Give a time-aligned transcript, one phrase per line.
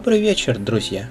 [0.00, 1.10] Добрый вечер, друзья!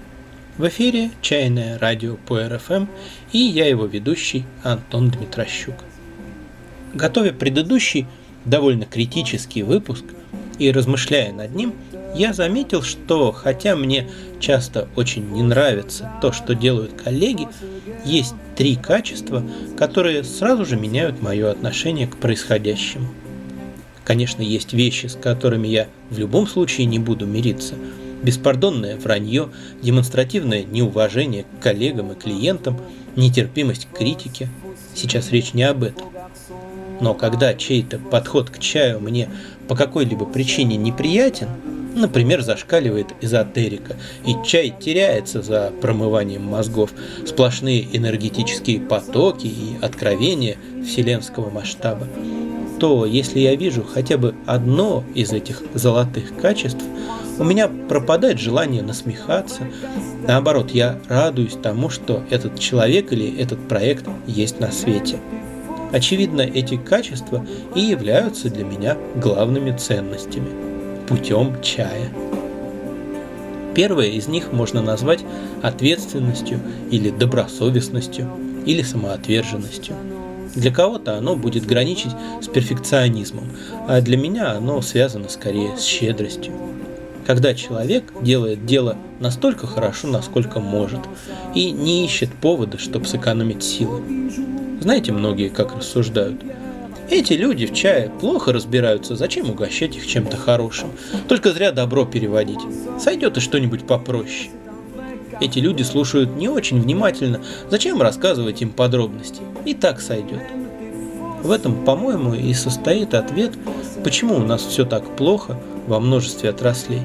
[0.57, 2.87] В эфире «Чайное радио по РФМ»
[3.31, 5.75] и я его ведущий Антон Дмитрощук.
[6.95, 8.07] Готовя предыдущий,
[8.45, 10.05] довольно критический выпуск
[10.57, 11.75] и размышляя над ним,
[12.15, 17.47] я заметил, что хотя мне часто очень не нравится то, что делают коллеги,
[18.03, 19.43] есть три качества,
[19.77, 23.09] которые сразу же меняют мое отношение к происходящему.
[24.03, 27.75] Конечно, есть вещи, с которыми я в любом случае не буду мириться.
[28.23, 29.49] Беспардонное вранье,
[29.81, 32.79] демонстративное неуважение к коллегам и клиентам,
[33.15, 34.49] нетерпимость к критике.
[34.93, 36.07] Сейчас речь не об этом.
[36.99, 39.29] Но когда чей-то подход к чаю мне
[39.67, 41.47] по какой-либо причине неприятен,
[41.95, 43.95] например, зашкаливает эзотерика,
[44.25, 46.91] и чай теряется за промыванием мозгов,
[47.25, 52.07] сплошные энергетические потоки и откровения вселенского масштаба,
[52.79, 56.83] то если я вижу хотя бы одно из этих золотых качеств,
[57.39, 59.63] у меня пропадает желание насмехаться.
[60.27, 65.17] Наоборот, я радуюсь тому, что этот человек или этот проект есть на свете.
[65.91, 70.49] Очевидно, эти качества и являются для меня главными ценностями
[71.07, 72.11] путем чая.
[73.73, 75.23] Первое из них можно назвать
[75.63, 76.59] ответственностью
[76.91, 78.29] или добросовестностью
[78.65, 79.95] или самоотверженностью.
[80.53, 83.45] Для кого-то оно будет граничить с перфекционизмом,
[83.87, 86.68] а для меня оно связано скорее с щедростью.
[87.29, 91.01] Когда человек делает дело настолько хорошо, насколько может,
[91.53, 94.01] и не ищет повода, чтобы сэкономить силы.
[94.81, 96.41] Знаете, многие как рассуждают.
[97.07, 100.89] Эти люди в чае плохо разбираются, зачем угощать их чем-то хорошим.
[101.27, 102.61] Только зря добро переводить.
[102.99, 104.49] Сойдет и что-нибудь попроще.
[105.39, 109.43] Эти люди слушают не очень внимательно, зачем рассказывать им подробности?
[109.65, 110.41] И так сойдет.
[111.43, 113.51] В этом, по-моему, и состоит ответ,
[114.03, 117.03] почему у нас все так плохо во множестве отраслей.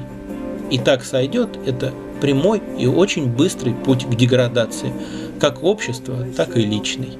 [0.71, 4.91] И так сойдет– это прямой и очень быстрый путь к деградации,
[5.39, 7.17] как общества, так и личной.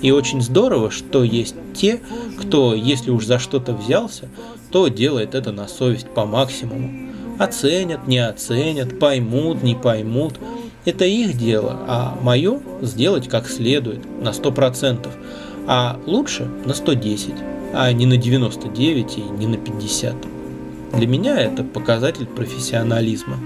[0.00, 2.00] И очень здорово, что есть те,
[2.38, 4.28] кто, если уж за что-то взялся,
[4.70, 7.10] то делает это на совесть по максимуму.
[7.38, 10.34] Оценят, не оценят, поймут, не поймут.
[10.84, 15.08] Это их дело, а мое сделать как следует, на 100%,
[15.66, 17.34] а лучше на 110,
[17.74, 20.37] а не на 99 и не на 50.
[20.92, 23.38] Для меня это показатель профессионализма.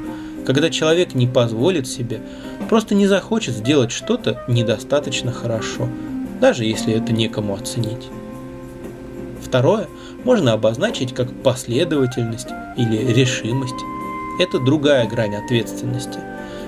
[0.47, 2.21] Когда человек не позволит себе,
[2.69, 5.89] просто не захочет сделать что-то недостаточно хорошо–
[6.43, 8.09] даже если это некому оценить.
[9.41, 9.87] Второе
[10.25, 13.77] можно обозначить как последовательность или решимость.
[14.41, 16.19] Это другая грань ответственности.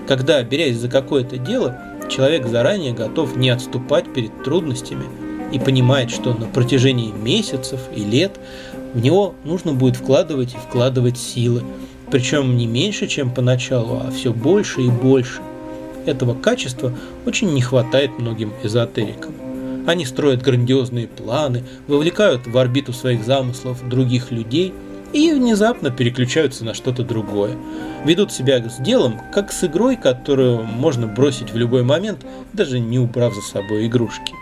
[0.07, 1.77] Когда, берясь за какое-то дело,
[2.09, 5.07] человек заранее готов не отступать перед трудностями
[5.51, 8.39] и понимает, что на протяжении месяцев и лет
[8.95, 11.63] в него нужно будет вкладывать и вкладывать силы,
[12.11, 15.41] причем не меньше, чем поначалу, а все больше и больше.
[16.07, 16.93] Этого качества
[17.27, 19.35] очень не хватает многим эзотерикам.
[19.87, 24.73] Они строят грандиозные планы, вовлекают в орбиту своих замыслов других людей
[25.13, 27.57] и внезапно переключаются на что-то другое.
[28.05, 32.99] Ведут себя с делом, как с игрой, которую можно бросить в любой момент, даже не
[32.99, 34.33] убрав за собой игрушки.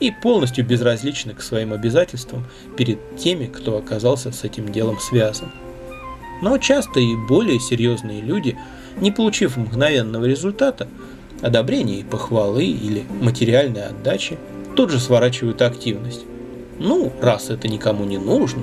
[0.00, 2.44] И полностью безразличны к своим обязательствам
[2.76, 5.48] перед теми, кто оказался с этим делом связан.
[6.40, 8.56] Но часто и более серьезные люди,
[9.00, 10.88] не получив мгновенного результата,
[11.42, 14.38] одобрения и похвалы или материальной отдачи,
[14.76, 16.24] тут же сворачивают активность.
[16.78, 18.62] Ну, раз это никому не нужно.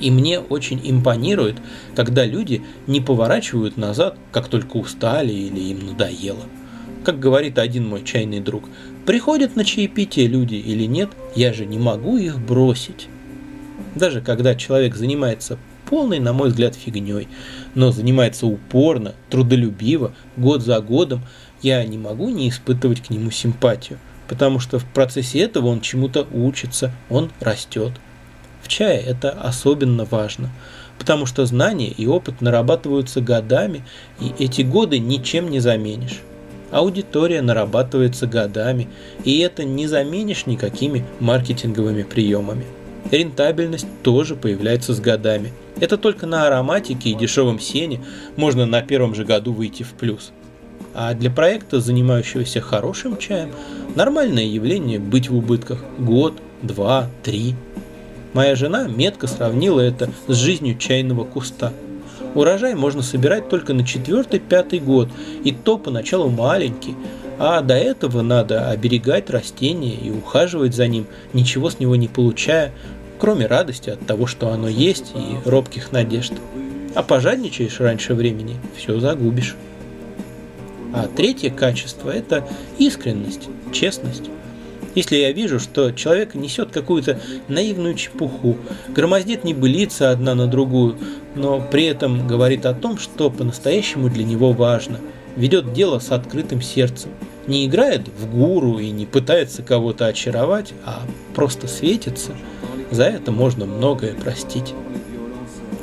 [0.00, 1.56] И мне очень импонирует,
[1.94, 6.44] когда люди не поворачивают назад, как только устали или им надоело.
[7.04, 8.64] Как говорит один мой чайный друг,
[9.06, 13.08] приходят на чаепитие люди или нет, я же не могу их бросить.
[13.94, 17.28] Даже когда человек занимается полной, на мой взгляд, фигней,
[17.74, 21.22] но занимается упорно, трудолюбиво, год за годом,
[21.62, 23.98] я не могу не испытывать к нему симпатию–
[24.30, 27.90] потому что в процессе этого он чему-то учится, он растет.
[28.62, 30.50] В чае это особенно важно,
[31.00, 33.82] потому что знания и опыт нарабатываются годами,
[34.20, 36.20] и эти годы ничем не заменишь.
[36.70, 38.88] Аудитория нарабатывается годами,
[39.24, 42.64] и это не заменишь никакими маркетинговыми приемами.
[43.10, 45.52] Рентабельность тоже появляется с годами.
[45.80, 48.00] Это только на ароматике и дешевом сене
[48.36, 50.32] можно на первом же году выйти в плюс.
[50.94, 53.50] А для проекта, занимающегося хорошим чаем,
[53.94, 57.54] нормальное явление быть в убытках год, два, три.
[58.32, 61.72] Моя жена метко сравнила это с жизнью чайного куста.
[62.34, 65.08] Урожай можно собирать только на четвертый-пятый год,
[65.44, 66.94] и то поначалу маленький,
[67.38, 72.72] а до этого надо оберегать растение и ухаживать за ним, ничего с него не получая,
[73.18, 76.32] кроме радости от того, что оно есть, и робких надежд.
[76.94, 79.56] А пожадничаешь раньше времени, все загубишь.
[80.92, 82.46] А третье качество– это
[82.78, 84.24] искренность, честность.
[84.94, 88.56] Если я вижу, что человек несет какую-то наивную чепуху,
[88.88, 90.96] громоздит небылица одна на другую,
[91.36, 94.98] но при этом говорит о том, что по-настоящему для него важно,
[95.36, 97.10] ведет дело с открытым сердцем,
[97.46, 101.02] не играет в гуру и не пытается кого-то очаровать, а
[101.34, 102.32] просто светится,
[102.90, 104.74] за это можно многое простить.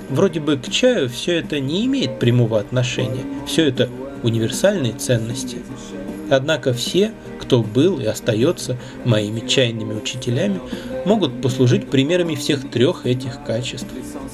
[0.10, 3.90] Вроде бы к чаю все это не имеет прямого отношения, все это
[4.24, 5.60] универсальные ценности.
[6.30, 10.60] Однако все, кто был и остается моими чайными учителями,
[11.06, 13.88] могут послужить примерами всех трех этих качеств.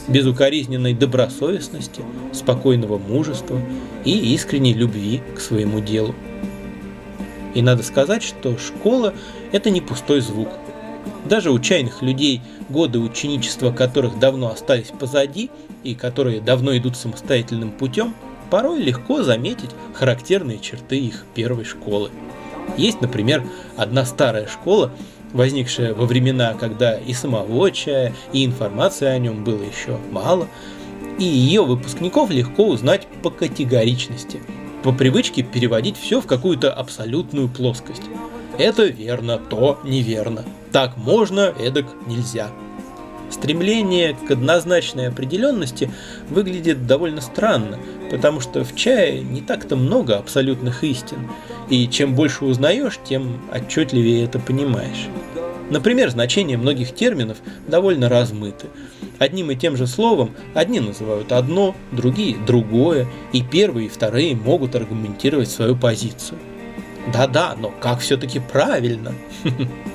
[0.07, 2.01] Безукоризненной добросовестности,
[2.33, 3.59] спокойного мужества
[4.05, 6.15] и искренней любви к своему делу.
[7.53, 9.13] И надо сказать, что школа–
[9.51, 10.49] это не пустой звук.
[11.25, 15.51] Даже у чайных людей, годы ученичества которых давно остались позади
[15.83, 18.15] и которые давно идут самостоятельным путем–
[18.53, 22.11] порой легко заметить характерные черты их первой школы.
[22.77, 23.43] Есть, например,
[23.77, 24.91] одна старая школа,
[25.31, 30.47] возникшая во времена, когда и самого чая, и информации о нем было еще мало,
[31.17, 34.39] и ее выпускников легко узнать по категоричности,
[34.83, 38.03] по привычке переводить все в какую-то абсолютную плоскость.
[38.59, 40.45] Это верно, то неверно.
[40.71, 42.51] Так можно, эдак нельзя.
[43.33, 45.89] Стремление к однозначной определенности
[46.29, 47.79] выглядит довольно странно,
[48.11, 51.27] потому что в чае не так-то много абсолютных истин,
[51.67, 55.07] и чем больше узнаешь, тем отчетливее это понимаешь.
[55.71, 57.37] Например, значения многих терминов
[57.67, 58.67] довольно размыты.
[59.17, 64.75] Одним и тем же словом одни называют одно, другие– другое, и первые и вторые могут
[64.75, 66.37] аргументировать свою позицию.
[67.11, 69.11] Да-да, но как все-таки правильно?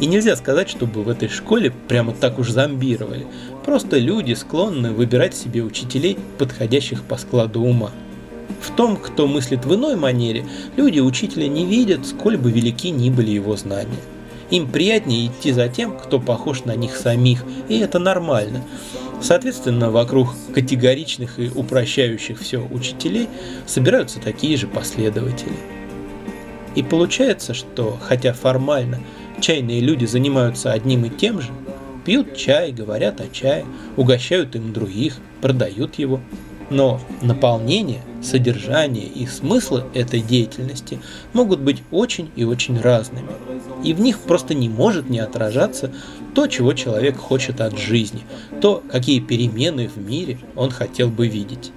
[0.00, 3.26] И нельзя сказать, чтобы в этой школе прямо так уж зомбировали.
[3.64, 7.90] Просто люди склонны выбирать себе учителей, подходящих по складу ума.
[8.60, 10.44] В том, кто мыслит в иной манере,
[10.76, 13.98] люди учителя не видят, сколь бы велики ни были его знания.
[14.50, 18.64] Им приятнее идти за тем, кто похож на них самих, и это нормально.
[19.20, 23.28] Соответственно, вокруг категоричных и упрощающих все учителей
[23.66, 25.58] собираются такие же последователи.
[26.74, 29.00] И получается, что, хотя формально
[29.40, 31.50] чайные люди занимаются одним и тем же,
[32.04, 33.64] пьют чай, говорят о чае,
[33.96, 36.20] угощают им других, продают его.
[36.70, 41.00] Но наполнение, содержание и смысл этой деятельности
[41.32, 43.28] могут быть очень и очень разными.
[43.82, 45.90] И в них просто не может не отражаться
[46.34, 48.22] то, чего человек хочет от жизни,
[48.60, 51.72] то, какие перемены в мире он хотел бы видеть.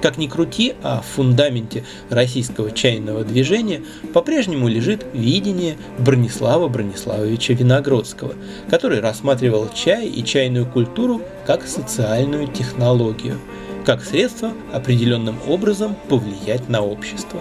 [0.00, 3.82] Как ни крути, а в фундаменте российского чайного движения
[4.14, 8.34] по-прежнему лежит видение Бронислава Брониславовича Виногродского,
[8.70, 13.38] который рассматривал чай и чайную культуру как социальную технологию,
[13.84, 17.40] как средство определенным образом повлиять на общество.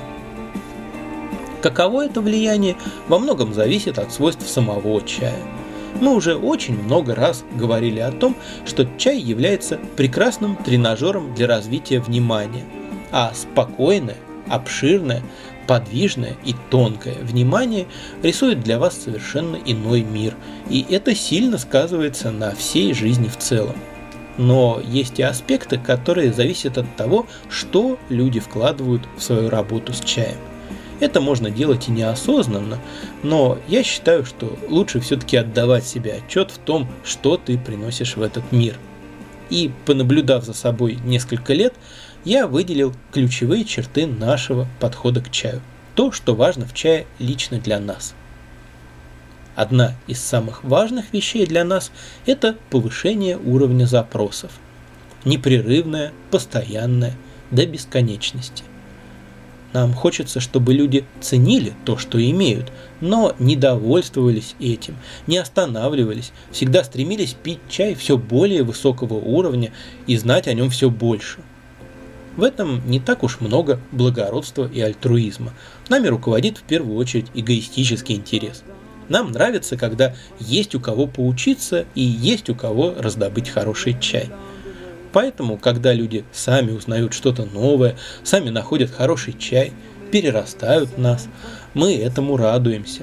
[1.62, 2.76] Каково это влияние
[3.08, 5.40] во многом зависит от свойств самого чая–
[6.02, 8.36] мы уже очень много раз говорили о том,
[8.66, 12.64] что чай является прекрасным тренажером для развития внимания,
[13.12, 15.22] а спокойное, обширное,
[15.68, 17.88] подвижное и тонкое внимание
[18.24, 20.36] рисует для вас совершенно иной мир,
[20.70, 23.76] и это сильно сказывается на всей жизни в целом.
[24.38, 30.00] Но есть и аспекты, которые зависят от того, что люди вкладывают в свою работу с
[30.00, 30.38] чаем.
[31.00, 32.80] Это можно делать и неосознанно,
[33.22, 38.22] но я считаю, что лучше все-таки отдавать себе отчет в том, что ты приносишь в
[38.22, 38.76] этот мир.
[39.50, 41.76] И понаблюдав за собой несколько лет,
[42.26, 45.62] я выделил ключевые черты нашего подхода к чаю.
[45.96, 48.16] То, что важно в чае лично для нас.
[49.56, 51.92] Одна из самых важных вещей для нас–
[52.26, 54.52] это повышение уровня запросов.
[55.26, 57.14] Непрерывное, постоянное,
[57.52, 58.64] до бесконечности–
[59.82, 64.96] нам хочется, чтобы люди ценили то, что имеют, но не довольствовались этим,
[65.28, 69.72] не останавливались, всегда стремились пить чай все более высокого уровня
[70.08, 71.40] и знать о нем все больше.
[72.36, 75.54] В этом не так уж много благородства и альтруизма.
[75.90, 78.64] Нами руководит в первую очередь эгоистический интерес.
[79.10, 84.30] Нам нравится, когда есть у кого поучиться и есть у кого раздобыть хороший чай–
[85.18, 89.74] Поэтому, когда люди сами узнают что-то новое, сами находят хороший чай,
[90.12, 91.28] перерастают нас,
[91.74, 93.02] мы этому радуемся.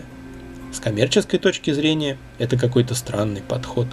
[0.72, 3.88] С коммерческой точки зрения это какой-то странный подход.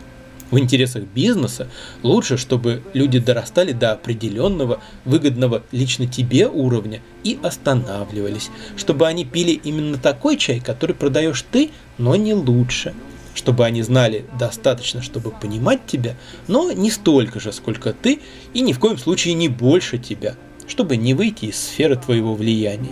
[0.51, 1.67] В интересах бизнеса
[2.03, 9.53] лучше, чтобы люди дорастали до определенного, выгодного лично тебе уровня и останавливались, чтобы они пили
[9.53, 12.93] именно такой чай, который продаешь ты, но не лучше.
[13.33, 16.15] Чтобы они знали достаточно, чтобы понимать тебя,
[16.47, 18.19] но не столько же, сколько ты,
[18.53, 20.35] и ни в коем случае не больше тебя,
[20.67, 22.91] чтобы не выйти из сферы твоего влияния.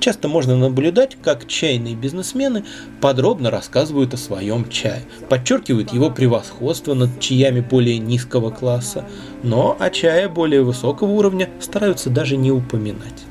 [0.00, 2.64] Часто можно наблюдать, как чайные бизнесмены
[3.00, 9.06] подробно рассказывают о своем чае, подчеркивают его превосходство над чаями более низкого класса,
[9.42, 13.24] но о чае более высокого уровня стараются даже не упоминать.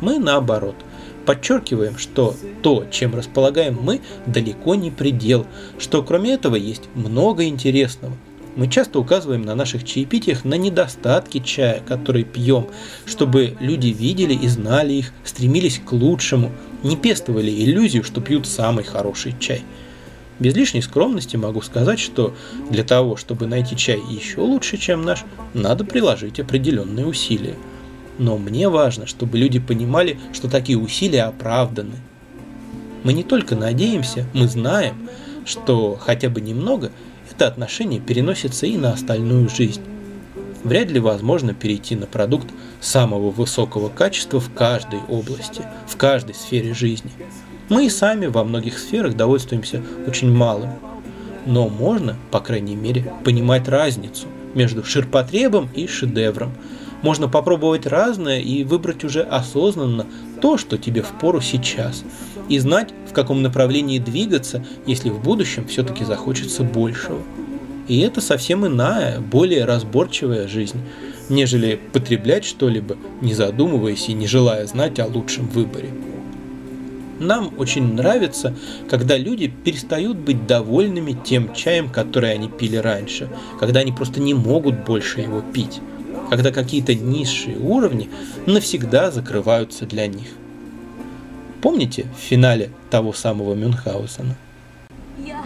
[0.00, 0.76] Мы наоборот–
[1.26, 5.46] Подчеркиваем, что то, чем располагаем мы, далеко не предел,
[5.78, 8.14] что кроме этого есть много интересного.
[8.56, 12.68] Мы часто указываем на наших чаепитиях на недостатки чая, который пьем,
[13.04, 16.52] чтобы люди видели и знали их, стремились к лучшему,
[16.84, 19.62] не пестовали иллюзию, что пьют самый хороший чай.
[20.38, 22.34] Без лишней скромности могу сказать, что
[22.70, 27.54] для того, чтобы найти чай еще лучше, чем наш, надо приложить определенные усилия–
[28.18, 31.96] но мне важно, чтобы люди понимали, что такие усилия оправданы.
[33.02, 35.08] Мы не только надеемся, мы знаем,
[35.44, 36.90] что хотя бы немного
[37.30, 39.82] это отношение переносится и на остальную жизнь.
[40.62, 42.48] Вряд ли возможно перейти на продукт
[42.80, 47.10] самого высокого качества в каждой области, в каждой сфере жизни.
[47.68, 50.70] Мы и сами во многих сферах довольствуемся очень малым.
[51.44, 56.54] Но можно, по крайней мере, понимать разницу между ширпотребом и шедевром–
[57.04, 60.06] можно попробовать разное и выбрать уже осознанно
[60.40, 62.02] то, что тебе в пору сейчас.
[62.48, 67.20] И знать, в каком направлении двигаться, если в будущем все-таки захочется большего.
[67.88, 70.80] И это совсем иная, более разборчивая жизнь,
[71.28, 75.90] нежели потреблять что-либо, не задумываясь и не желая знать о лучшем выборе.
[77.20, 78.56] Нам очень нравится,
[78.88, 83.28] когда люди перестают быть довольными тем чаем, который они пили раньше,
[83.60, 85.82] когда они просто не могут больше его пить
[86.30, 88.10] когда какие-то низшие уровни
[88.46, 90.28] навсегда закрываются для них.
[91.62, 94.36] Помните в финале того самого Мюнхгаузена?
[95.18, 95.42] Я...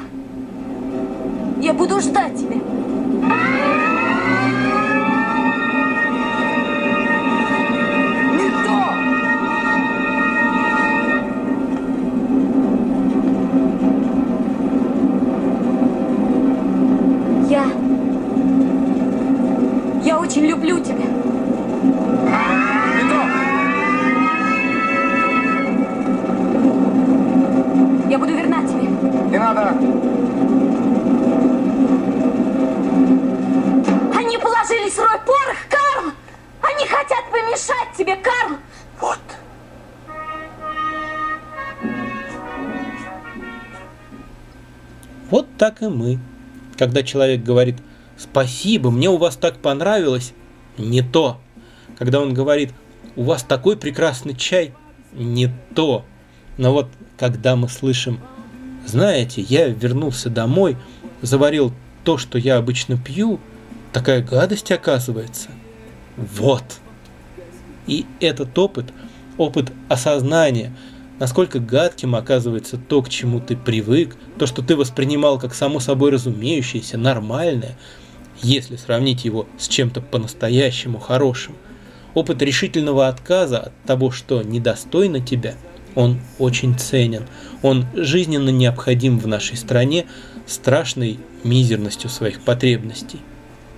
[1.63, 2.78] Я буду ждать тебя.
[45.89, 46.19] И мы.
[46.77, 47.77] Когда человек говорит
[48.17, 50.33] спасибо, мне у вас так понравилось,
[50.77, 51.41] не то.
[51.97, 52.73] Когда он говорит,
[53.17, 54.75] у вас такой прекрасный чай,
[55.13, 56.05] не то.
[56.57, 58.21] Но вот когда мы слышим,
[58.87, 60.77] знаете, я вернулся домой,
[61.23, 61.73] заварил
[62.05, 63.41] то, что я обычно пью,
[63.93, 65.49] такая гадость оказывается.
[66.17, 66.65] Вот.
[67.87, 68.93] И этот опыт,
[69.37, 70.73] опыт осознания,
[71.19, 76.11] насколько гадким оказывается то, к чему ты привык, то, что ты воспринимал как само собой
[76.11, 77.77] разумеющееся, нормальное–
[78.43, 81.57] если сравнить его с чем-то по-настоящему хорошим.
[82.15, 85.55] Опыт решительного отказа от того, что недостойно тебя,
[85.95, 87.27] он очень ценен.
[87.63, 90.07] Он жизненно необходим в нашей стране
[90.47, 93.21] страшной мизерностью своих потребностей.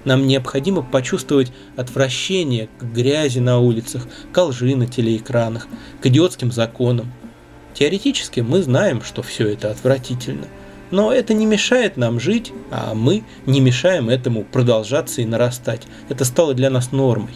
[0.04, 5.68] Нам необходимо почувствовать отвращение к грязи на улицах, к лжи на телеэкранах,
[6.00, 7.12] к идиотским законам.
[7.74, 10.46] Теоретически мы знаем, что все это отвратительно–
[10.90, 15.82] но это не мешает нам жить, а мы не мешаем этому продолжаться и нарастать.
[16.08, 17.34] Это стало для нас нормой.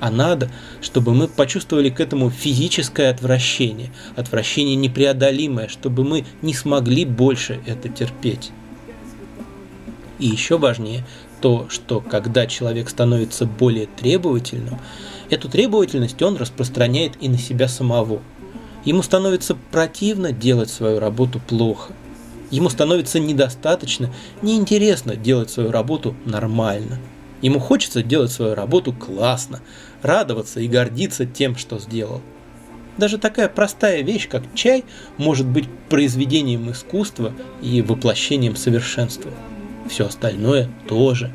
[0.00, 0.50] А надо,
[0.80, 7.88] чтобы мы почувствовали к этому физическое отвращение, отвращение непреодолимое, чтобы мы не смогли больше это
[7.88, 8.50] терпеть.
[10.18, 11.06] И еще важнее
[11.40, 14.78] то, что когда человек становится более требовательным,
[15.30, 18.20] эту требовательность он распространяет и на себя самого.
[18.84, 21.92] Ему становится противно делать свою работу плохо.
[22.50, 24.12] Ему становится недостаточно,
[24.42, 26.98] неинтересно делать свою работу нормально.
[27.40, 29.60] Ему хочется делать свою работу классно,
[30.02, 32.20] радоваться и гордиться тем, что сделал.
[32.98, 34.84] Даже такая простая вещь, как чай,
[35.16, 39.30] может быть произведением искусства и воплощением совершенства.
[39.88, 41.32] Все остальное тоже.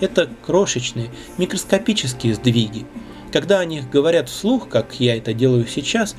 [0.00, 2.86] Это крошечные, микроскопические сдвиги.
[3.32, 6.14] Когда о них говорят вслух, как я это делаю сейчас,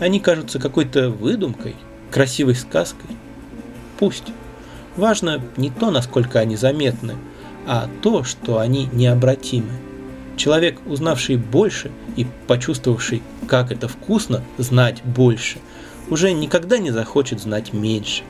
[0.00, 1.76] они кажутся какой-то выдумкой,
[2.10, 3.10] красивой сказкой
[4.00, 4.24] пусть.
[4.96, 7.14] Важно не то, насколько они заметны,
[7.66, 9.70] а то, что они необратимы.
[10.36, 15.58] Человек, узнавший больше и почувствовавший, как это вкусно знать больше,
[16.08, 18.22] уже никогда не захочет знать меньше.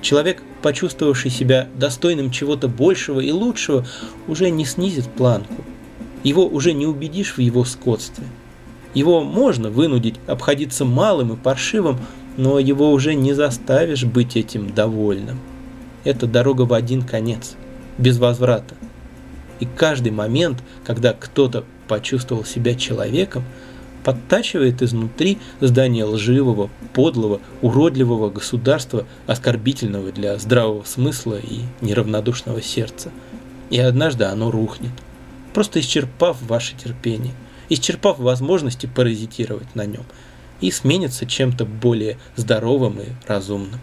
[0.00, 3.84] Человек, почувствовавший себя достойным чего-то большего и лучшего,
[4.28, 5.64] уже не снизит планку.
[6.22, 8.24] Его уже не убедишь в его скотстве.
[8.94, 11.98] Его можно вынудить обходиться малым и паршивым,
[12.36, 15.38] но его уже не заставишь быть этим довольным.
[16.04, 17.54] Это дорога в один конец,
[17.98, 18.74] без возврата.
[19.60, 23.44] И каждый момент, когда кто-то почувствовал себя человеком,
[24.02, 33.10] подтачивает изнутри здание лживого, подлого, уродливого государства, оскорбительного для здравого смысла и неравнодушного сердца.
[33.68, 34.92] И однажды оно рухнет,
[35.52, 37.34] просто исчерпав ваше терпение,
[37.70, 40.04] исчерпав возможности паразитировать на нем,
[40.60, 43.80] и сменится чем-то более здоровым и разумным.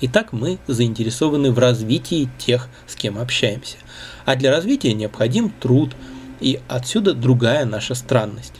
[0.00, 3.78] Итак, мы заинтересованы в развитии тех, с кем общаемся.
[4.24, 5.96] А для развития необходим труд,
[6.40, 8.54] и отсюда другая наша странность.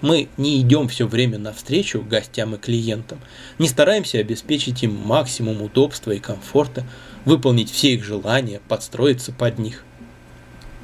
[0.00, 3.18] Мы не идем все время навстречу гостям и клиентам,
[3.58, 6.86] не стараемся обеспечить им максимум удобства и комфорта,
[7.24, 9.84] выполнить все их желания, подстроиться под них.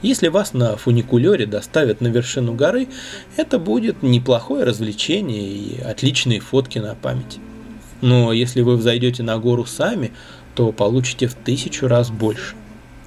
[0.04, 2.88] Если вас на фуникулере доставят на вершину горы,
[3.38, 7.38] это будет неплохое развлечение и отличные фотки на память.
[8.02, 10.12] Но если вы взойдете на гору сами,
[10.54, 12.54] то получите в тысячу раз больше.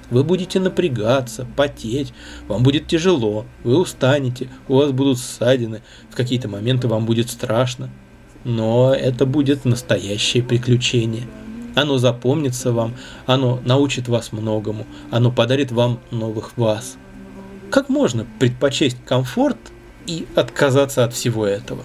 [0.10, 2.14] Вы будете напрягаться, потеть,
[2.48, 7.92] вам будет тяжело, вы устанете, у вас будут ссадины, в какие-то моменты вам будет страшно.
[8.44, 11.28] Но это будет настоящее приключение.
[11.78, 12.96] Оно запомнится вам,
[13.28, 16.98] оно научит вас многому, оно подарит вам новых вас.
[17.70, 19.60] Как можно предпочесть комфорт
[20.08, 21.84] и отказаться от всего этого?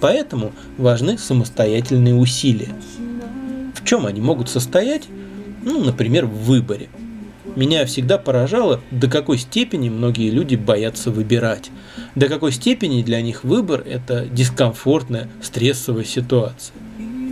[0.00, 2.74] Поэтому важны самостоятельные усилия.
[3.76, 5.04] В чем они могут состоять?
[5.62, 6.88] Ну, например, в выборе.
[7.54, 11.70] Меня всегда поражало, до какой степени многие люди боятся выбирать.
[12.16, 16.74] До какой степени для них выбор– это дискомфортная, стрессовая ситуация.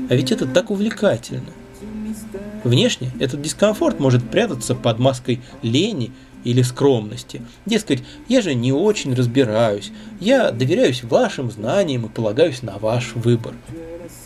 [0.09, 1.51] А ведь это так увлекательно.
[2.65, 6.13] Внешне этот дискомфорт может прятаться под маской лени
[6.45, 7.43] или скромности.
[7.65, 13.55] Дескать, я же не очень разбираюсь, я доверяюсь вашим знаниям и полагаюсь на ваш выбор.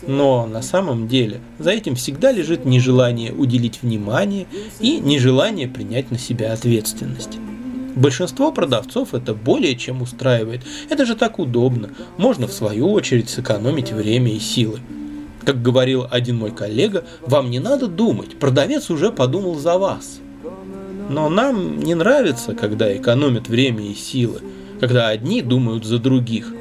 [0.07, 4.47] Но на самом деле за этим всегда лежит нежелание уделить внимание
[4.79, 7.37] и нежелание принять на себя ответственность.
[7.95, 10.61] Большинство продавцов это более чем устраивает.
[10.89, 11.89] Это же так удобно.
[12.17, 14.79] Можно в свою очередь сэкономить время и силы.
[15.45, 20.19] Как говорил один мой коллега, вам не надо думать, продавец уже подумал за вас.
[21.09, 24.41] Но нам не нравится, когда экономят время и силы,
[24.79, 26.53] когда одни думают за других.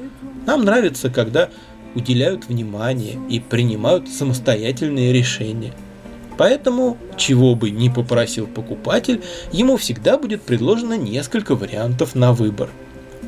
[0.47, 1.51] Нам нравится, когда
[1.95, 5.73] уделяют внимание и принимают самостоятельные решения.
[6.39, 9.21] Поэтому, чего бы ни попросил покупатель,
[9.53, 12.71] ему всегда будет предложено несколько вариантов на выбор.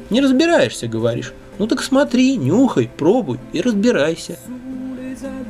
[0.08, 1.32] Не разбираешься, говоришь.
[1.58, 4.38] Ну так смотри, нюхай, пробуй и разбирайся.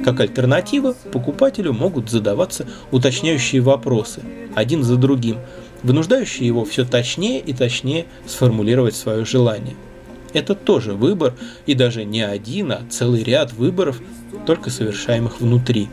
[0.04, 4.22] Как альтернатива, покупателю могут задаваться уточняющие вопросы,
[4.54, 5.38] один за другим,
[5.82, 9.76] вынуждающие его все точнее и точнее сформулировать свое желание.
[10.32, 11.34] Это тоже выбор,
[11.66, 14.00] и даже не один, а целый ряд выборов,
[14.46, 15.88] только совершаемых внутри.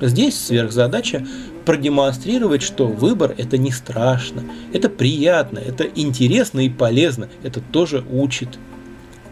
[0.00, 1.26] Здесь сверхзадача
[1.64, 8.58] продемонстрировать, что выбор это не страшно, это приятно, это интересно и полезно, это тоже учит–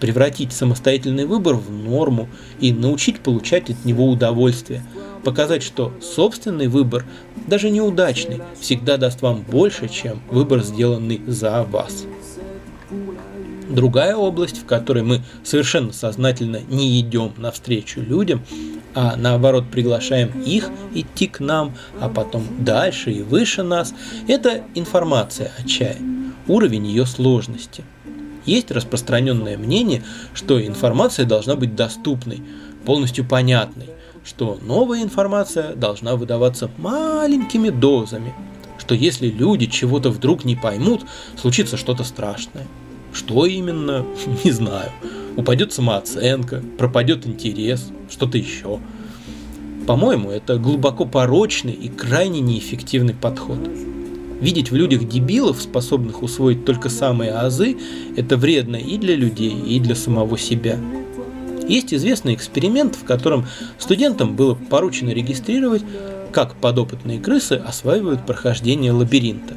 [0.01, 2.29] превратить самостоятельный выбор в норму
[2.61, 4.83] и научить получать от него удовольствие,
[5.25, 7.05] показать, что собственный выбор,
[7.47, 12.05] даже неудачный, всегда даст вам больше, чем выбор, сделанный за вас.
[13.69, 18.43] Другая область, в которой мы совершенно сознательно не идем навстречу людям,
[18.95, 23.95] а наоборот приглашаем их идти к нам, а потом дальше и выше нас,
[24.27, 25.99] это информация о чае,
[26.47, 27.85] уровень ее сложности–
[28.49, 30.03] есть распространенное мнение,
[30.35, 32.43] что информация должна быть доступной,
[32.85, 33.91] полностью понятной,
[34.25, 38.35] что новая информация должна выдаваться маленькими дозами,
[38.79, 41.03] что если люди чего-то вдруг не поймут,
[41.37, 42.67] случится что-то страшное.
[43.13, 44.05] Что именно,
[44.45, 44.91] не знаю.
[45.37, 48.81] Упадет самооценка, пропадет интерес, что-то еще.
[49.87, 53.59] По-моему, это глубоко порочный и крайне неэффективный подход.
[54.41, 57.77] Видеть в людях дебилов, способных усвоить только самые азы,
[58.17, 60.79] это вредно и для людей, и для самого себя.
[61.67, 63.47] Есть известный эксперимент, в котором
[63.79, 65.83] студентам было поручено регистрировать,
[66.33, 69.55] как подопытные крысы осваивают прохождение лабиринта.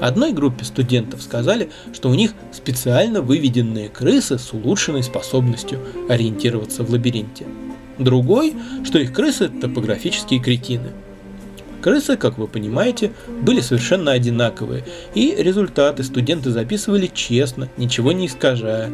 [0.00, 6.90] Одной группе студентов сказали, что у них специально выведенные крысы с улучшенной способностью ориентироваться в
[6.90, 7.46] лабиринте.
[7.98, 10.92] Другой, что их крысы топографические кретины–
[11.86, 14.82] Крысы, как вы понимаете, были совершенно одинаковые,
[15.14, 18.90] и результаты студенты записывали честно, ничего не искажая.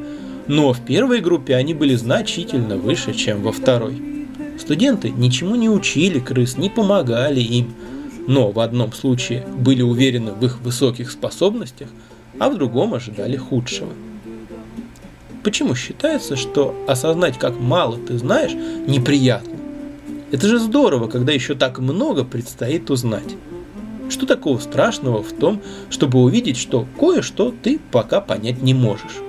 [0.46, 4.02] Но в первой группе они были значительно выше, чем во второй.
[4.60, 7.72] Студенты ничему не учили крыс, не помогали им,
[8.26, 11.88] но в одном случае были уверены в их высоких способностях,
[12.38, 13.94] а в другом ожидали худшего.
[15.42, 19.51] Почему считается, что осознать, как мало ты знаешь, неприятно?
[20.32, 23.36] Это же здорово, когда еще так много предстоит узнать.
[24.08, 29.20] Что такого страшного в том, чтобы увидеть, что кое-что ты пока понять не можешь?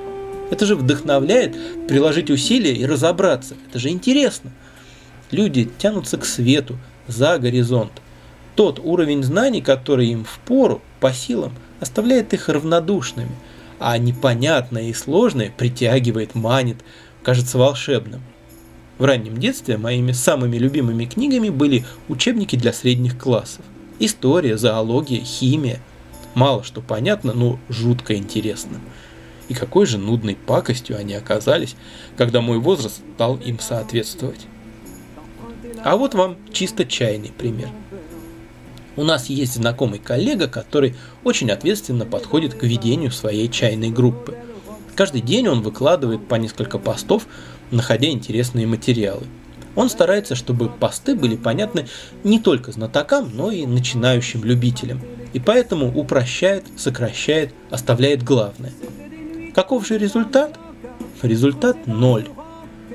[0.49, 3.55] Это же вдохновляет приложить усилия и разобраться.
[3.69, 4.51] Это же интересно.
[5.29, 7.91] Люди тянутся к свету, за горизонт.
[8.55, 13.35] Тот уровень знаний, который им в пору, по силам, оставляет их равнодушными,
[13.77, 16.77] а непонятное и сложное притягивает, манит,
[17.23, 18.21] кажется волшебным.
[18.97, 23.65] В раннем детстве моими самыми любимыми книгами были учебники для средних классов.
[23.99, 25.79] История, зоология, химия.
[26.35, 28.79] Мало что понятно, но жутко интересно.
[29.49, 31.75] И какой же нудной пакостью они оказались,
[32.17, 34.47] когда мой возраст стал им соответствовать.
[35.83, 37.69] А вот вам чисто чайный пример.
[38.95, 44.37] У нас есть знакомый коллега, который очень ответственно подходит к ведению своей чайной группы.
[44.95, 47.27] Каждый день он выкладывает по несколько постов,
[47.71, 49.23] находя интересные материалы.
[49.75, 51.87] Он старается, чтобы посты были понятны
[52.23, 55.01] не только знатокам, но и начинающим любителям.
[55.33, 58.71] И поэтому упрощает, сокращает, оставляет главное.
[59.55, 60.59] Каков же результат?
[61.23, 62.27] Результат ноль.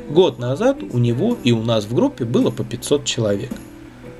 [0.09, 3.51] Год назад у него и у нас в группе было по 500 человек.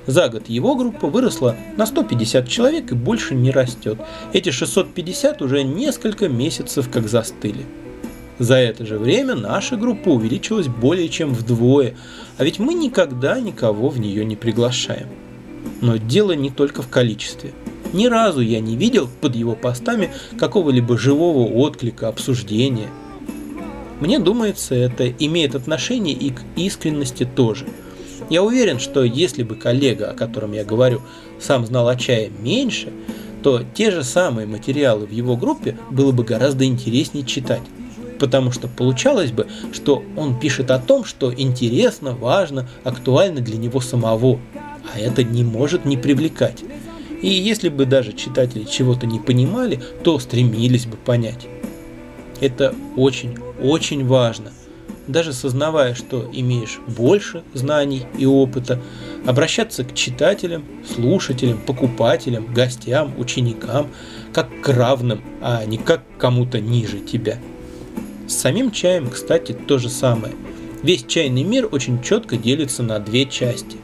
[0.09, 3.99] За год его группа выросла на 150 человек и больше не растет.
[4.33, 7.67] Эти 650 уже несколько месяцев как застыли.
[8.39, 11.95] За это же время наша группа увеличилась более чем вдвое,
[12.39, 15.09] а ведь мы никогда никого в нее не приглашаем.
[15.79, 17.53] Но дело не только в количестве.
[17.93, 22.89] Ни разу я не видел под его постами какого-либо живого отклика, обсуждения.
[23.99, 27.67] Мне думается, это имеет отношение и к искренности тоже.
[28.29, 31.01] Я уверен, что если бы коллега, о котором я говорю,
[31.39, 32.91] сам знал о чае меньше,
[33.43, 37.61] то те же самые материалы в его группе было бы гораздо интереснее читать
[38.19, 43.79] потому что получалось бы, что он пишет о том, что интересно, важно, актуально для него
[43.79, 44.39] самого,
[44.93, 46.63] а это не может не привлекать.
[47.21, 51.47] И если бы даже читатели чего-то не понимали, то стремились бы понять.
[52.39, 54.51] Это очень, очень важно.
[55.09, 58.79] Даже сознавая, что имеешь больше знаний и опыта,
[59.25, 63.89] обращаться к читателям, слушателям, покупателям, гостям, ученикам,
[64.31, 67.39] как к равным, а не как к кому-то ниже тебя–
[68.29, 70.35] с самим чаем, кстати, то же самое.
[70.83, 73.77] Весь чайный мир очень четко делится на две части.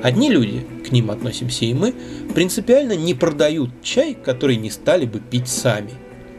[0.00, 1.92] Одни люди, к ним относимся и мы,
[2.32, 5.90] принципиально не продают чай, который не стали бы пить сами.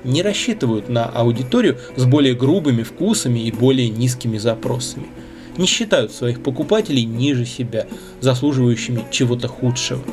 [0.04, 5.08] Не рассчитывают на аудиторию с более грубыми вкусами и более низкими запросами.
[5.58, 7.88] Не считают своих покупателей ниже себя,
[8.20, 10.04] заслуживающими чего-то худшего.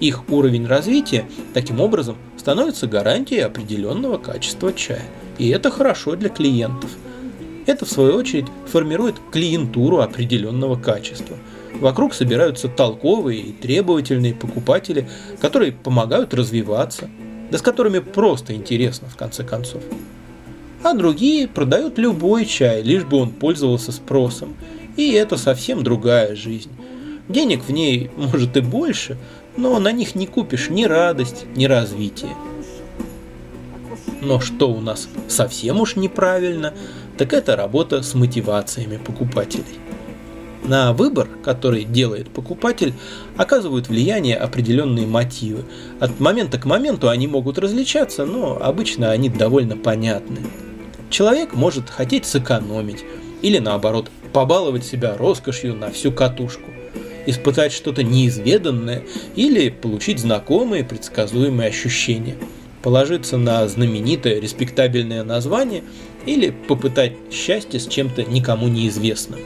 [0.00, 5.04] Их уровень развития таким образом становится гарантией определенного качества чая–
[5.38, 6.90] и это хорошо для клиентов.
[7.66, 11.36] Это, в свою очередь, формирует клиентуру определенного качества.
[11.80, 15.08] Вокруг собираются толковые и требовательные покупатели,
[15.40, 17.08] которые помогают развиваться,
[17.50, 19.82] да с которыми просто интересно в конце концов.
[20.82, 24.54] А другие продают любой чай, лишь бы он пользовался спросом.
[24.96, 26.70] И это совсем другая жизнь.
[27.28, 29.16] Денег в ней может и больше,
[29.56, 32.34] но на них не купишь ни радость, ни развитие.
[34.20, 36.74] Но что у нас совсем уж неправильно,
[37.16, 39.78] так это работа с мотивациями покупателей.
[40.64, 42.94] На выбор, который делает покупатель,
[43.36, 45.64] оказывают влияние определенные мотивы.
[46.00, 50.38] От момента к моменту они могут различаться, но обычно они довольно понятны.
[51.10, 53.04] Человек может хотеть сэкономить
[53.42, 56.70] или наоборот побаловать себя роскошью на всю катушку,
[57.26, 59.04] испытать что-то неизведанное
[59.36, 62.36] или получить знакомые предсказуемые ощущения–
[62.84, 65.82] положиться на знаменитое респектабельное название
[66.26, 69.40] или попытать счастье с чем-то никому неизвестным.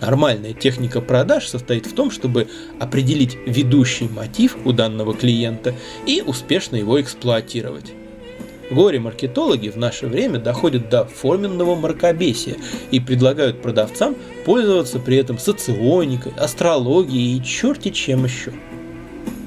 [0.00, 5.74] Нормальная техника продаж состоит в том, чтобы определить ведущий мотив у данного клиента
[6.06, 7.92] и успешно его эксплуатировать.
[8.70, 12.56] Горе-маркетологи в наше время доходят до форменного мракобесия
[12.90, 18.52] и предлагают продавцам пользоваться при этом соционикой, астрологией и черти чем еще.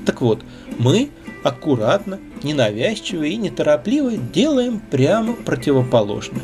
[0.05, 0.39] Так вот,
[0.77, 1.09] мы
[1.43, 6.41] аккуратно, ненавязчиво и неторопливо делаем прямо противоположное.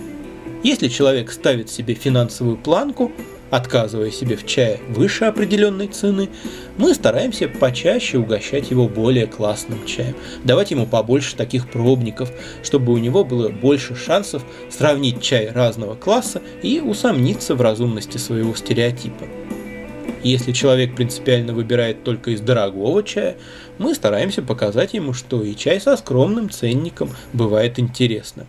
[0.63, 3.11] Если человек ставит себе финансовую планку,
[3.51, 6.29] отказывая себе в чае выше определенной цены,
[6.77, 12.31] мы стараемся почаще угощать его более классным чаем, давать ему побольше таких пробников,
[12.63, 18.55] чтобы у него было больше шансов сравнить чай разного класса и усомниться в разумности своего
[18.55, 19.25] стереотипа.
[20.23, 23.37] Если человек принципиально выбирает только из дорогого чая,
[23.77, 28.47] мы стараемся показать ему, что и чай со скромным ценником бывает интересно.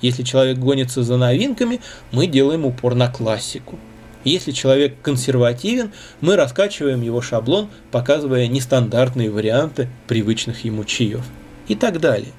[0.00, 3.78] Если человек гонится за новинками, мы делаем упор на классику.
[4.26, 11.24] Если человек консервативен, мы раскачиваем его шаблон, показывая нестандартные варианты привычных ему чаев.
[11.68, 12.32] И так далее.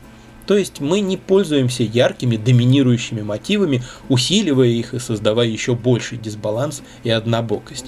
[0.47, 6.82] То есть мы не пользуемся яркими доминирующими мотивами, усиливая их и создавая еще больший дисбаланс
[7.06, 7.86] и однобокость,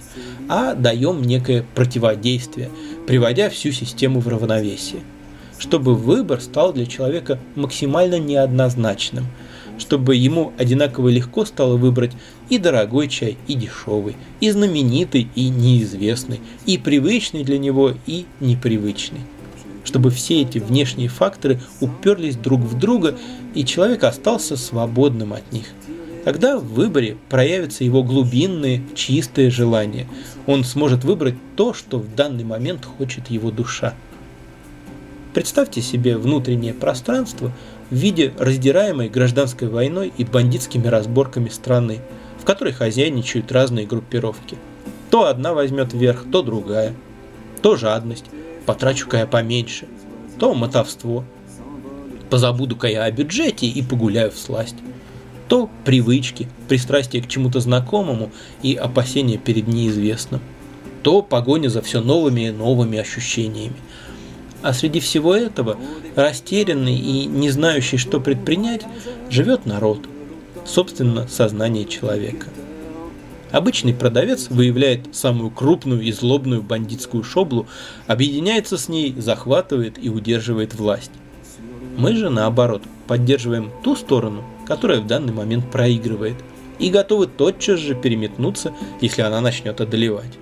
[0.47, 2.69] а даем некое противодействие,
[3.05, 5.01] приводя всю систему в равновесие,
[5.57, 9.27] чтобы выбор стал для человека максимально неоднозначным,
[9.79, 12.11] чтобы ему одинаково легко стало выбрать
[12.49, 19.21] и дорогой чай, и дешевый, и знаменитый, и неизвестный, и привычный для него, и непривычный
[19.85, 23.17] чтобы все эти внешние факторы уперлись друг в друга,
[23.55, 25.65] и человек остался свободным от них.
[26.25, 30.07] Тогда в выборе проявятся его глубинные, чистые желания.
[30.45, 33.95] Он сможет выбрать то, что в данный момент хочет его душа.
[35.33, 37.51] Представьте себе внутреннее пространство
[37.89, 41.99] в виде раздираемой гражданской войной и бандитскими разборками страны,
[42.39, 44.57] в которой хозяйничают разные группировки.
[45.09, 46.93] То одна возьмет верх, то другая.
[47.61, 48.25] То жадность,
[48.65, 49.87] потрачу-ка я поменьше,
[50.39, 51.23] то мотовство.
[52.29, 54.75] Позабуду-ка я о бюджете и погуляю в сласть.
[55.47, 60.41] То привычки, пристрастие к чему-то знакомому и опасения перед неизвестным.
[61.01, 63.75] То погоня за все новыми и новыми ощущениями.
[64.61, 65.77] А среди всего этого,
[66.15, 68.85] растерянный и не знающий, что предпринять,
[69.29, 69.99] живет народ,
[70.65, 72.47] собственно, сознание человека.
[73.51, 77.67] Обычный продавец выявляет самую крупную и злобную бандитскую шоблу,
[78.05, 81.11] объединяется с ней, захватывает и удерживает власть.
[81.97, 86.35] Мы же, наоборот, поддерживаем ту сторону, которая в данный момент проигрывает,
[86.77, 90.37] и готовы тотчас же переметнуться, если она начнет одолевать.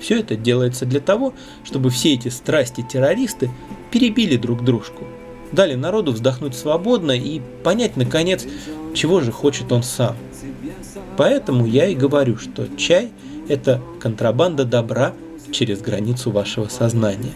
[0.00, 1.34] Все это делается для того,
[1.64, 3.50] чтобы все эти страсти-террористы
[3.90, 5.04] перебили друг дружку,
[5.52, 8.46] дали народу вздохнуть свободно и понять, наконец,
[8.94, 10.16] чего же хочет он сам–
[11.18, 13.10] Поэтому я и говорю, что чай–
[13.48, 15.14] это контрабанда добра
[15.50, 17.32] через границу вашего сознания.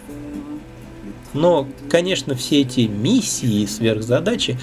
[1.34, 4.56] Но, конечно, все эти миссии и сверхзадачи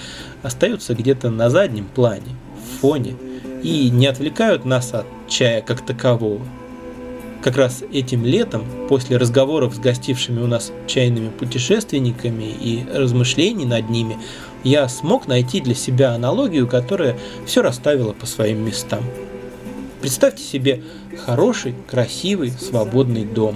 [0.43, 3.15] остаются где-то на заднем плане, в фоне,
[3.61, 6.45] и не отвлекают нас от чая как такового.
[7.41, 13.89] Как раз этим летом, после разговоров с гостившими у нас чайными путешественниками и размышлений над
[13.89, 14.17] ними,
[14.65, 19.03] я смог найти для себя аналогию, которая все расставила по своим местам.
[20.01, 20.83] Представьте себе
[21.25, 23.55] хороший, красивый, свободный дом.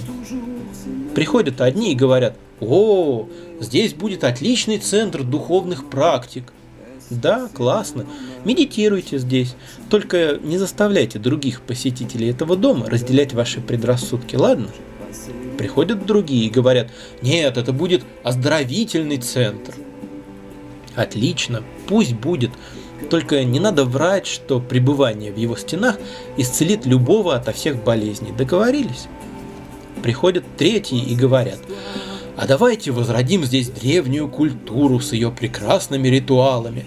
[1.13, 3.27] Приходят одни и говорят, о,
[3.59, 6.53] здесь будет отличный центр духовных практик.
[7.09, 8.05] Да, классно.
[8.45, 9.55] Медитируйте здесь.
[9.89, 14.69] Только не заставляйте других посетителей этого дома разделять ваши предрассудки, ладно?
[15.57, 16.89] Приходят другие и говорят,
[17.21, 19.73] нет, это будет оздоровительный центр.
[20.95, 22.51] Отлично, пусть будет.
[23.09, 25.97] Только не надо врать, что пребывание в его стенах
[26.37, 28.31] исцелит любого ото всех болезней.
[28.31, 29.07] Договорились?
[30.01, 31.59] Приходят третьи и говорят,
[32.43, 36.83] а давайте возродим здесь древнюю культуру с ее прекрасными ритуалами.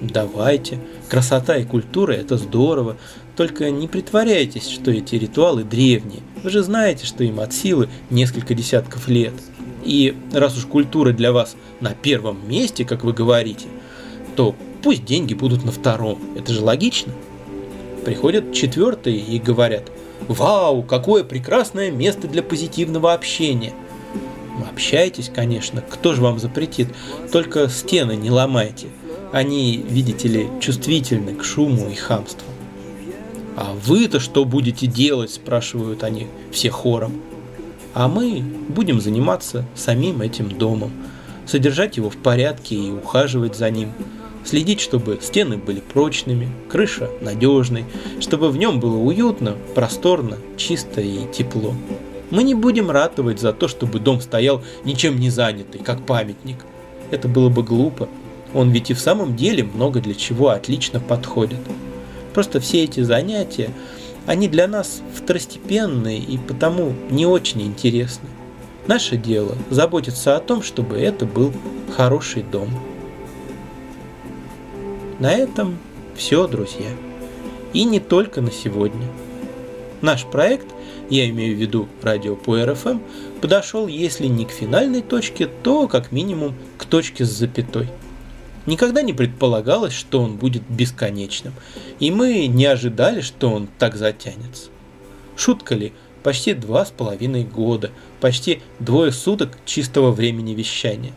[0.00, 0.80] Давайте.
[1.10, 2.96] Красота и культура– это здорово.
[3.36, 6.20] Только не притворяйтесь, что эти ритуалы древние.
[6.42, 9.34] Вы же знаете, что им от силы несколько десятков лет.
[9.84, 13.66] И раз уж культура для вас на первом месте, как вы говорите,
[14.34, 16.18] то пусть деньги будут на втором.
[16.36, 17.12] Это же логично.
[18.06, 19.92] Приходят четвертые и говорят,
[20.26, 23.74] вау, какое прекрасное место для позитивного общения.
[24.70, 26.88] Общайтесь, конечно, кто же вам запретит,
[27.32, 28.88] только стены не ломайте.
[29.32, 32.48] Они, видите ли, чувствительны к шуму и хамству.
[33.56, 37.20] А вы-то что будете делать, спрашивают они все хором
[37.96, 40.92] а мы будем заниматься самим этим домом,
[41.46, 43.92] содержать его в порядке и ухаживать за ним,
[44.44, 47.86] следить, чтобы стены были прочными, крыша надежной,
[48.20, 51.74] чтобы в нем было уютно, просторно, чисто и тепло.
[52.30, 56.64] Мы не будем ратовать за то, чтобы дом стоял ничем не занятый, как памятник.
[57.10, 58.08] Это было бы глупо.
[58.54, 61.60] Он ведь и в самом деле много для чего отлично подходит.
[62.34, 63.70] Просто все эти занятия
[64.26, 68.28] они для нас второстепенные и потому не очень интересны.
[68.88, 71.52] Наше дело заботиться о том, чтобы это был
[71.96, 72.68] хороший дом.
[75.18, 75.78] На этом
[76.16, 76.90] все, друзья.
[77.72, 79.06] И не только на сегодня.
[80.02, 80.66] Наш проект,
[81.10, 82.98] я имею в виду радио по РФМ,
[83.40, 87.88] подошел, если не к финальной точке, то как минимум к точке с запятой–
[88.66, 91.54] Никогда не предполагалось, что он будет бесконечным,
[92.00, 94.70] и мы не ожидали, что он так затянется.
[95.36, 95.92] Шутка ли
[96.24, 101.12] почти два с половиной года, почти двое суток чистого времени вещания.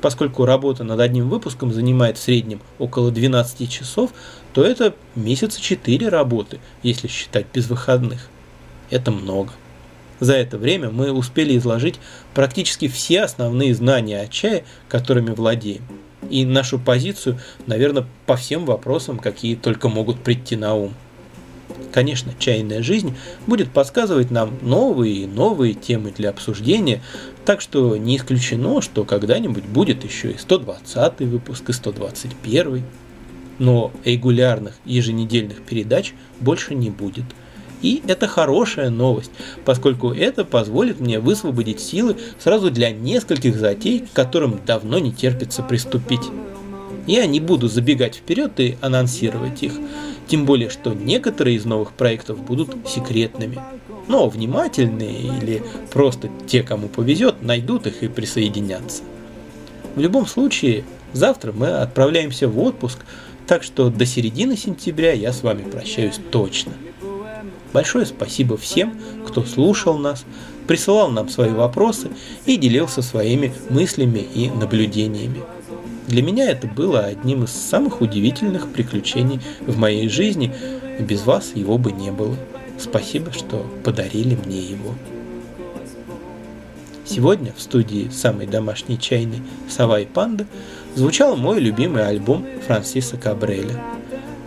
[0.00, 4.10] Поскольку работа над одним выпуском занимает в среднем около 12 часов,
[4.52, 8.28] то это месяца 4 работы, если считать без выходных.
[8.92, 9.52] Это много.
[10.20, 11.98] За это время мы успели изложить
[12.34, 15.82] практически все основные знания о чае, которыми владеем,
[16.28, 20.92] и нашу позицию, наверное, по всем вопросам, какие только могут прийти на ум.
[21.90, 27.02] Конечно, чайная жизнь будет подсказывать нам новые и новые темы для обсуждения,
[27.46, 32.84] так что не исключено, что когда-нибудь будет еще и 120 выпуск, и 121.
[33.58, 37.24] Но регулярных еженедельных передач больше не будет–
[37.82, 39.30] и это хорошая новость,
[39.64, 45.62] поскольку это позволит мне высвободить силы сразу для нескольких затей, к которым давно не терпится
[45.62, 46.22] приступить.
[47.06, 49.72] Я не буду забегать вперед и анонсировать их,
[50.28, 53.58] тем более, что некоторые из новых проектов будут секретными.
[54.06, 59.02] Но внимательные или просто те, кому повезет, найдут их и присоединятся.
[59.94, 62.98] В любом случае, завтра мы отправляемся в отпуск,
[63.46, 66.72] так что до середины сентября я с вами прощаюсь точно.
[67.72, 70.24] Большое спасибо всем, кто слушал нас,
[70.66, 72.10] присылал нам свои вопросы
[72.44, 75.42] и делился своими мыслями и наблюдениями.
[76.06, 80.52] Для меня это было одним из самых удивительных приключений в моей жизни,
[80.98, 82.36] и без вас его бы не было.
[82.78, 84.94] Спасибо, что подарили мне его.
[87.04, 90.46] Сегодня в студии самой домашней чайной «Сова и панда»
[90.94, 93.80] звучал мой любимый альбом Франсиса Кабреля.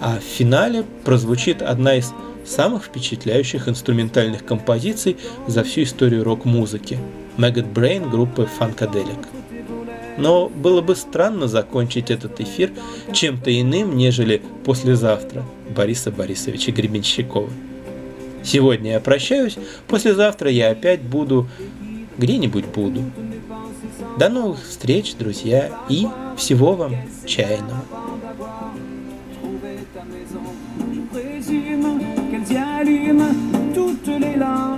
[0.02, 2.12] А в финале прозвучит одна из
[2.46, 7.00] самых впечатляющих инструментальных композиций за всю историю рок-музыки–
[7.38, 9.26] Maggot Brain группы Funkadelic.
[10.18, 12.72] Но было бы странно закончить этот эфир
[13.12, 15.44] чем-то иным, нежели послезавтра
[15.76, 17.50] Бориса Борисовича Гребенщикова.
[18.44, 21.50] Сегодня я прощаюсь, послезавтра я опять буду,
[22.18, 23.04] где-нибудь буду.
[24.18, 27.84] До новых встреч, друзья, и всего вам чайного.
[34.06, 34.75] 最累了。